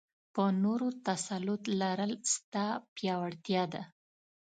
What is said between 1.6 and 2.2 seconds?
لرل؛